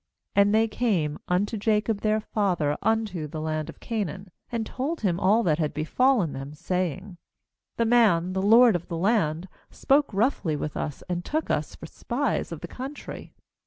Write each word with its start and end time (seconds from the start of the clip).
29And 0.35 0.51
they 0.51 0.67
came 0.67 1.19
unto 1.27 1.57
Jacob 1.57 2.01
their 2.01 2.19
father 2.19 2.75
unto 2.81 3.27
the 3.27 3.39
land 3.39 3.69
of 3.69 3.79
Canaan, 3.79 4.29
and 4.51 4.65
told 4.65 5.01
him 5.01 5.19
all 5.19 5.43
that 5.43 5.59
had 5.59 5.75
befallen 5.75 6.33
them, 6.33 6.55
saying: 6.55 7.17
3°'The 7.77 7.87
man, 7.87 8.33
the 8.33 8.41
lord 8.41 8.75
of 8.75 8.87
the 8.87 8.97
land, 8.97 9.47
spoke 9.69 10.11
roughly 10.11 10.55
with 10.55 10.75
us, 10.75 11.03
and 11.07 11.23
took 11.23 11.51
us 11.51 11.75
for 11.75 11.85
spies 11.85 12.51
of 12.51 12.61
the 12.61 12.67
country. 12.67 13.35